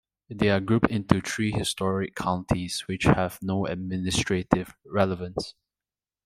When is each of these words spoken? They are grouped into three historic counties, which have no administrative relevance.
They 0.31 0.49
are 0.49 0.59
grouped 0.59 0.89
into 0.89 1.21
three 1.21 1.51
historic 1.51 2.15
counties, 2.15 2.87
which 2.87 3.03
have 3.03 3.37
no 3.43 3.67
administrative 3.67 4.75
relevance. 4.83 5.53